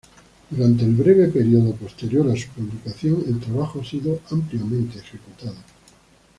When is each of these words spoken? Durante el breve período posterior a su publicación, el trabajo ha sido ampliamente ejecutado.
Durante 0.49 0.83
el 0.83 0.95
breve 0.95 1.27
período 1.27 1.75
posterior 1.75 2.27
a 2.31 2.35
su 2.35 2.47
publicación, 2.49 3.23
el 3.27 3.39
trabajo 3.39 3.81
ha 3.81 3.85
sido 3.85 4.19
ampliamente 4.31 4.97
ejecutado. 4.97 5.57